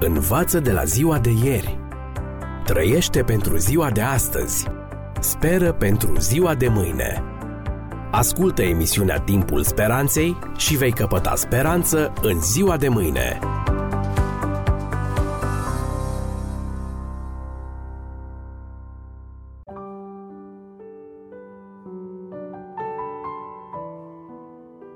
[0.00, 1.78] Învață de la ziua de ieri.
[2.64, 4.66] Trăiește pentru ziua de astăzi.
[5.20, 7.22] Speră pentru ziua de mâine.
[8.10, 13.38] Ascultă emisiunea Timpul Speranței și vei căpăta speranță în ziua de mâine.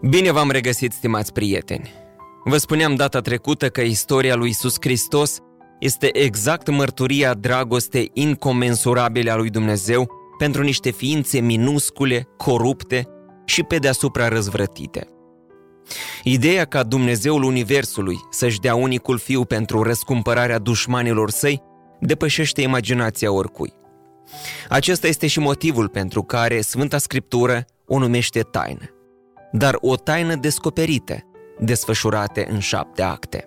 [0.00, 2.02] Bine v-am regăsit, stimați prieteni!
[2.44, 5.38] Vă spuneam data trecută că istoria lui Isus Hristos
[5.78, 13.08] este exact mărturia dragostei incomensurabile a lui Dumnezeu pentru niște ființe minuscule, corupte
[13.44, 15.06] și pe deasupra răzvrătite.
[16.22, 21.62] Ideea ca Dumnezeul Universului să-și dea unicul fiu pentru răscumpărarea dușmanilor săi
[22.00, 23.72] depășește imaginația oricui.
[24.68, 28.90] Acesta este și motivul pentru care Sfânta Scriptură o numește taină,
[29.52, 33.46] dar o taină descoperită, desfășurate în șapte acte.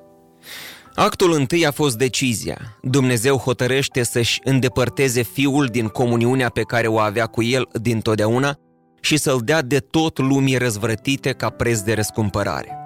[0.95, 2.77] Actul întâi a fost decizia.
[2.81, 8.57] Dumnezeu hotărăște să-și îndepărteze fiul din comuniunea pe care o avea cu el dintotdeauna
[9.01, 12.77] și să-l dea de tot lumii răzvrătite ca preț de răscumpărare.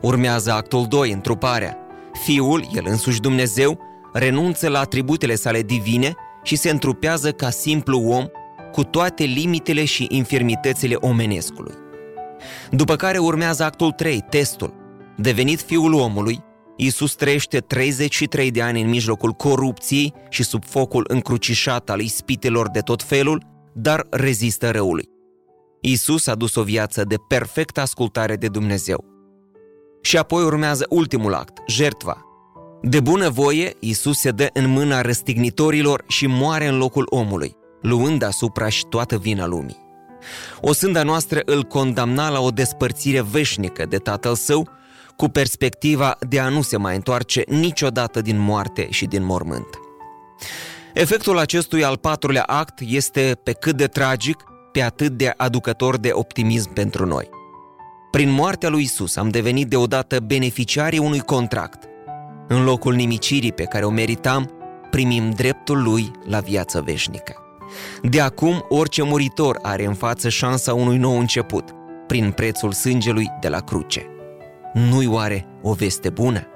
[0.00, 1.76] Urmează actul 2, întruparea.
[2.24, 3.80] Fiul, el însuși Dumnezeu,
[4.12, 8.26] renunță la atributele sale divine și se întrupează ca simplu om
[8.72, 11.74] cu toate limitele și infirmitățile omenescului.
[12.70, 14.74] După care urmează actul 3, testul.
[15.16, 16.44] Devenit fiul omului,
[16.76, 22.80] Iisus trăiește 33 de ani în mijlocul corupției și sub focul încrucișat al ispitelor de
[22.80, 23.42] tot felul,
[23.72, 25.08] dar rezistă răului.
[25.80, 29.04] Iisus a dus o viață de perfectă ascultare de Dumnezeu.
[30.02, 32.20] Și apoi urmează ultimul act, jertva.
[32.82, 38.22] De bună voie, Iisus se dă în mâna răstignitorilor și moare în locul omului, luând
[38.22, 39.85] asupra și toată vina lumii.
[40.60, 44.68] O sânda noastră îl condamna la o despărțire veșnică de tatăl său,
[45.16, 49.66] cu perspectiva de a nu se mai întoarce niciodată din moarte și din mormânt.
[50.94, 56.10] Efectul acestui al patrulea act este pe cât de tragic, pe atât de aducător de
[56.12, 57.28] optimism pentru noi.
[58.10, 61.84] Prin moartea lui Isus am devenit deodată beneficiarii unui contract.
[62.48, 64.50] În locul nimicirii pe care o meritam,
[64.90, 67.45] primim dreptul lui la viață veșnică.
[68.02, 71.64] De acum, orice muritor are în față șansa unui nou început,
[72.06, 74.06] prin prețul sângelui de la cruce.
[74.72, 76.46] Nu-i oare o veste bună?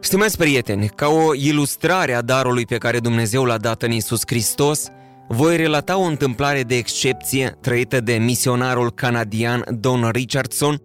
[0.00, 4.88] Stimați prieteni, ca o ilustrare a darului pe care Dumnezeu l-a dat în Isus Hristos,
[5.28, 10.76] voi relata o întâmplare de excepție trăită de misionarul canadian Don Richardson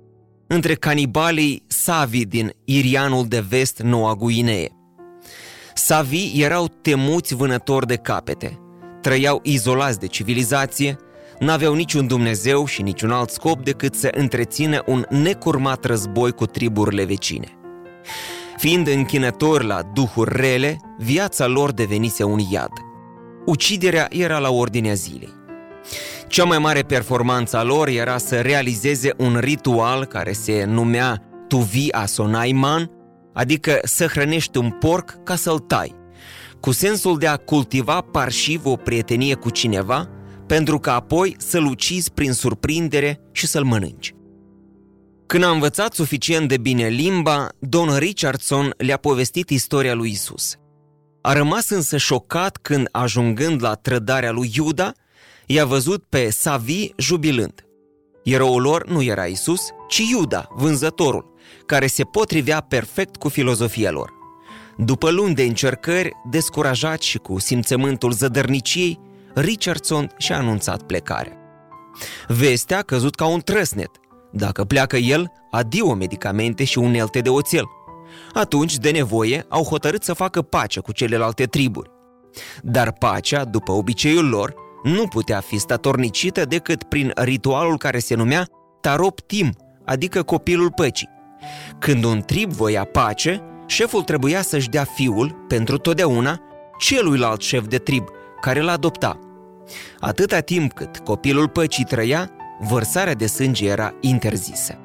[0.48, 4.70] între canibalii Savi din Irianul de Vest, Noua Guinee.
[5.74, 8.60] Savi erau temuți vânători de capete,
[9.02, 10.98] trăiau izolați de civilizație,
[11.40, 17.04] n-aveau niciun Dumnezeu și niciun alt scop decât să întrețină un necurmat război cu triburile
[17.04, 17.48] vecine.
[18.58, 22.72] Fiind închinători la duhuri rele, viața lor devenise un iad.
[23.46, 25.34] Uciderea era la ordinea zilei.
[26.28, 31.92] Cea mai mare performanță a lor era să realizeze un ritual care se numea Tuvi
[31.92, 32.92] Asonaiman,
[33.34, 35.96] adică să hrănești un porc ca să-l tai,
[36.60, 40.10] cu sensul de a cultiva parșiv o prietenie cu cineva,
[40.48, 44.16] pentru că apoi să-l ucizi prin surprindere și să-l mănânci.
[45.26, 50.56] Când a învățat suficient de bine limba, Don Richardson le-a povestit istoria lui Isus.
[51.22, 54.92] A rămas însă șocat când, ajungând la trădarea lui Iuda,
[55.46, 57.66] i-a văzut pe Savi jubilând.
[58.24, 61.34] Eroul lor nu era Isus, ci Iuda, vânzătorul,
[61.66, 64.17] care se potrivea perfect cu filozofia lor.
[64.78, 69.00] După luni de încercări, descurajat și cu simțământul zădărniciei,
[69.34, 71.38] Richardson și-a anunțat plecarea.
[72.28, 73.92] Vestea a căzut ca un trăsnet.
[74.32, 77.64] Dacă pleacă el, adio medicamente și unelte de oțel.
[78.34, 81.90] Atunci, de nevoie, au hotărât să facă pace cu celelalte triburi.
[82.62, 88.48] Dar pacea, după obiceiul lor, nu putea fi statornicită decât prin ritualul care se numea
[88.82, 89.56] Tarop Tim,
[89.86, 91.10] adică copilul păcii.
[91.80, 96.42] Când un trib voia pace, șeful trebuia să-și dea fiul, pentru totdeauna,
[96.80, 98.08] celuilalt șef de trib,
[98.42, 99.20] care l adopta.
[100.00, 104.80] Atâta timp cât copilul păcii trăia, vărsarea de sânge era interzisă.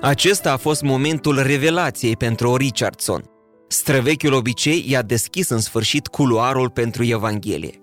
[0.00, 3.22] Acesta a fost momentul revelației pentru Richardson.
[3.68, 7.80] Străvechiul obicei i-a deschis în sfârșit culoarul pentru Evanghelie.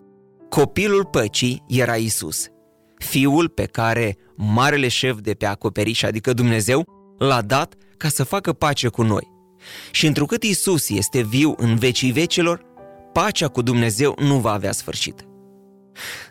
[0.50, 2.48] Copilul păcii era Isus,
[2.98, 6.84] fiul pe care marele șef de pe acoperiș, adică Dumnezeu,
[7.18, 9.33] l-a dat ca să facă pace cu noi.
[9.92, 12.66] Și întrucât Isus este viu în vecii vecilor,
[13.14, 15.26] pacea cu Dumnezeu nu va avea sfârșit.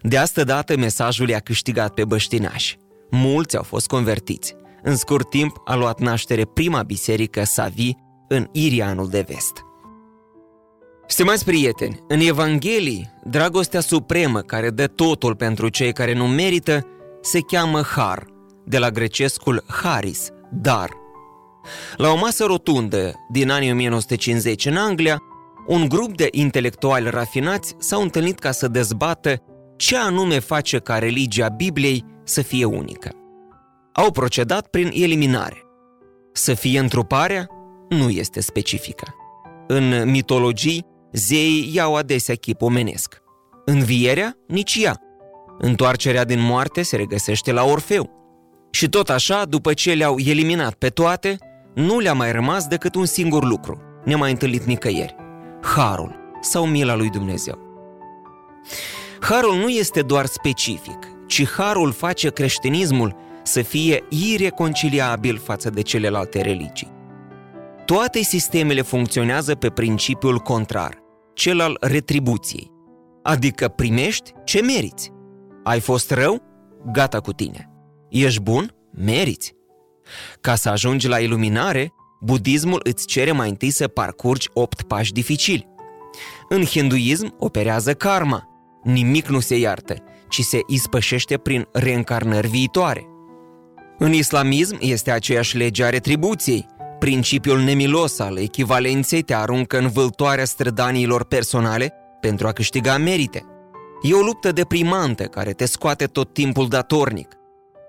[0.03, 2.79] De asta dată mesajul i-a câștigat pe băștinași.
[3.11, 4.55] Mulți au fost convertiți.
[4.83, 7.91] În scurt timp a luat naștere prima biserică Savi
[8.29, 9.53] în Irianul de vest.
[11.07, 16.87] Stimați prieteni, în Evanghelii, dragostea supremă care dă totul pentru cei care nu merită
[17.21, 18.27] se cheamă har,
[18.65, 21.02] de la grecescul haris, dar.
[21.97, 25.19] La o masă rotundă din anii 1950 în Anglia,
[25.67, 29.43] un grup de intelectuali rafinați s-au întâlnit ca să dezbată
[29.77, 33.11] ce anume face ca religia Bibliei să fie unică.
[33.93, 35.63] Au procedat prin eliminare.
[36.33, 37.47] Să fie întruparea
[37.89, 39.15] nu este specifică.
[39.67, 43.23] În mitologii, zeii iau adesea chip omenesc.
[43.65, 45.01] Învierea, nici ea.
[45.59, 48.11] Întoarcerea din moarte se regăsește la Orfeu.
[48.71, 51.39] Și tot așa, după ce le-au eliminat pe toate,
[51.75, 53.81] nu le-a mai rămas decât un singur lucru,
[54.17, 55.15] mai întâlnit nicăieri.
[55.63, 57.59] Harul sau mila lui Dumnezeu.
[59.21, 66.41] Harul nu este doar specific, ci harul face creștinismul să fie ireconciliabil față de celelalte
[66.41, 66.93] religii.
[67.85, 70.99] Toate sistemele funcționează pe principiul contrar,
[71.35, 72.71] cel al retribuției,
[73.23, 75.11] adică primești ce meriți.
[75.65, 76.43] Ai fost rău?
[76.93, 77.71] Gata cu tine.
[78.09, 78.75] Ești bun?
[78.91, 79.55] Meriți.
[80.41, 85.69] Ca să ajungi la iluminare, budismul îți cere mai întâi să parcurgi opt pași dificili.
[86.49, 88.49] În hinduism operează karma.
[88.83, 89.95] Nimic nu se iartă,
[90.29, 93.07] ci se ispășește prin reîncarnări viitoare.
[93.99, 96.67] În islamism este aceeași lege a retribuției.
[96.99, 103.47] Principiul nemilos al echivalenței te aruncă în vâltoarea strădanilor personale pentru a câștiga merite.
[104.03, 107.37] E o luptă deprimantă care te scoate tot timpul datornic.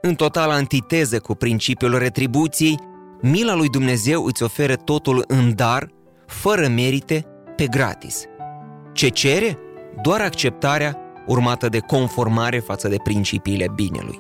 [0.06, 2.80] În total antiteză cu principiul retribuției,
[3.22, 5.90] mila lui Dumnezeu îți oferă totul în dar,
[6.28, 8.24] fără merite, pe gratis.
[8.94, 9.58] Ce cere?
[10.02, 10.98] Doar acceptarea
[11.28, 14.20] urmată de conformare față de principiile binelui.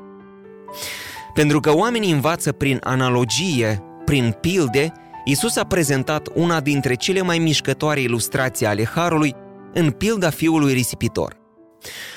[1.34, 4.92] Pentru că oamenii învață prin analogie, prin pilde,
[5.26, 9.36] Isus a prezentat una dintre cele mai mișcătoare ilustrații ale Harului
[9.74, 11.43] în pilda fiului risipitor.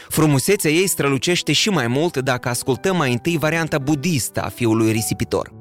[0.08, 5.52] Frumusețea ei strălucește și mai mult dacă ascultăm mai întâi varianta budistă a fiului risipitor.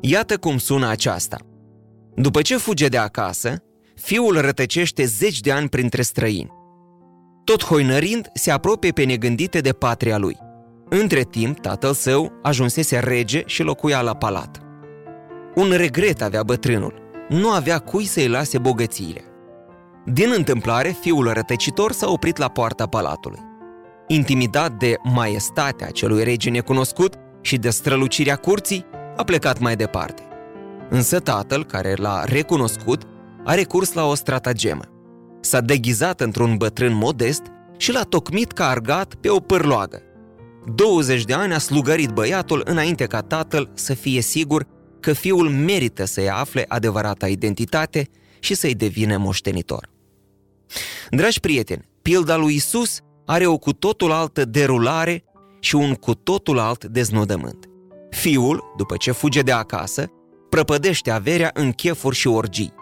[0.00, 1.36] Iată cum sună aceasta.
[2.14, 3.62] După ce fuge de acasă,
[3.94, 6.50] fiul rătăcește zeci de ani printre străini.
[7.44, 10.36] Tot hoinărind, se apropie pe negândite de patria lui.
[10.88, 14.60] Între timp, tatăl său ajunsese rege și locuia la palat.
[15.54, 16.94] Un regret avea bătrânul.
[17.28, 19.24] Nu avea cui să-i lase bogățiile.
[20.12, 23.40] Din întâmplare, fiul rătăcitor s-a oprit la poarta palatului.
[24.06, 28.84] Intimidat de maestatea celui rege necunoscut și de strălucirea curții,
[29.16, 30.22] a plecat mai departe.
[30.90, 33.02] Însă tatăl, care l-a recunoscut,
[33.44, 34.84] a recurs la o stratagemă.
[35.40, 37.42] S-a deghizat într-un bătrân modest
[37.76, 40.02] și l-a tocmit ca argat pe o pârloagă.
[40.74, 44.66] 20 de ani a slugărit băiatul înainte ca tatăl să fie sigur
[45.00, 49.94] că fiul merită să-i afle adevărata identitate și să-i devină moștenitor.
[51.10, 55.24] Dragi prieteni, pilda lui Isus are o cu totul altă derulare
[55.60, 57.68] și un cu totul alt deznodământ.
[58.10, 60.10] Fiul, după ce fuge de acasă,
[60.48, 62.74] prăpădește averea în chefuri și orgii.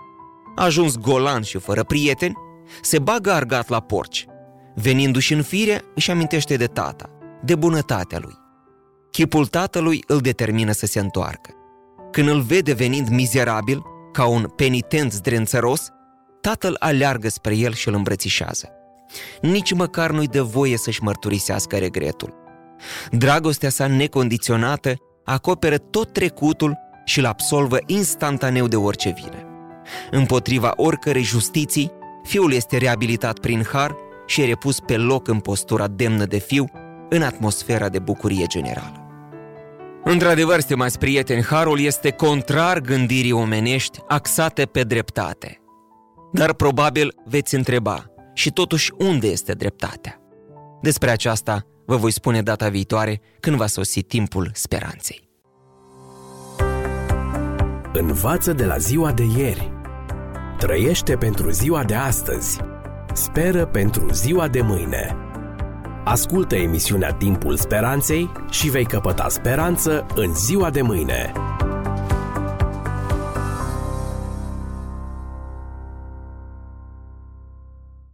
[0.54, 2.34] Ajuns golan și fără prieteni,
[2.82, 4.26] se bagă argat la porci.
[4.74, 7.10] Venindu-și în fire, își amintește de tata,
[7.42, 8.34] de bunătatea lui.
[9.10, 11.50] Chipul tatălui îl determină să se întoarcă.
[12.10, 13.82] Când îl vede venind mizerabil,
[14.12, 15.88] ca un penitent zdrențăros,
[16.44, 18.68] tatăl aleargă spre el și îl îmbrățișează.
[19.40, 22.34] Nici măcar nu-i dă voie să-și mărturisească regretul.
[23.10, 29.42] Dragostea sa necondiționată acoperă tot trecutul și îl absolvă instantaneu de orice vină.
[30.10, 33.94] Împotriva oricărei justiții, fiul este reabilitat prin har
[34.26, 36.64] și e repus pe loc în postura demnă de fiu,
[37.08, 38.98] în atmosfera de bucurie generală.
[40.04, 45.58] Într-adevăr, stimați prieteni, harul este contrar gândirii omenești axate pe dreptate.
[46.36, 50.20] Dar probabil veți întreba, și totuși unde este dreptatea?
[50.82, 55.28] Despre aceasta vă voi spune data viitoare când va sosi timpul speranței.
[57.92, 59.72] Învață de la ziua de ieri.
[60.58, 62.60] Trăiește pentru ziua de astăzi.
[63.12, 65.16] Speră pentru ziua de mâine.
[66.04, 71.32] Ascultă emisiunea Timpul Speranței și vei căpăta speranță în ziua de mâine.